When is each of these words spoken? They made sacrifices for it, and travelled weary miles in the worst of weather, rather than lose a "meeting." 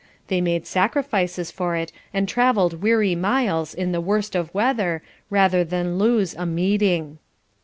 They 0.29 0.41
made 0.41 0.65
sacrifices 0.65 1.51
for 1.51 1.75
it, 1.75 1.91
and 2.11 2.27
travelled 2.27 2.81
weary 2.81 3.13
miles 3.13 3.75
in 3.75 3.91
the 3.91 4.01
worst 4.01 4.35
of 4.35 4.51
weather, 4.51 5.03
rather 5.29 5.63
than 5.63 5.99
lose 5.99 6.33
a 6.33 6.47
"meeting." 6.47 7.19